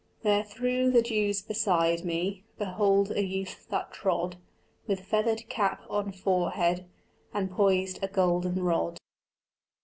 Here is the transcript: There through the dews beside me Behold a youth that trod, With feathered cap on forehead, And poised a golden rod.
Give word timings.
There 0.23 0.43
through 0.43 0.89
the 0.89 1.03
dews 1.03 1.43
beside 1.43 2.03
me 2.03 2.43
Behold 2.57 3.11
a 3.11 3.23
youth 3.23 3.67
that 3.69 3.93
trod, 3.93 4.37
With 4.87 5.01
feathered 5.01 5.47
cap 5.47 5.83
on 5.91 6.11
forehead, 6.11 6.87
And 7.35 7.51
poised 7.51 7.99
a 8.01 8.07
golden 8.07 8.63
rod. 8.63 8.97